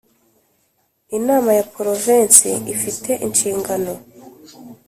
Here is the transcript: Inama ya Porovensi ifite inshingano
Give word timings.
Inama 1.17 1.49
ya 1.59 1.65
Porovensi 1.73 2.49
ifite 2.73 3.11
inshingano 3.25 3.93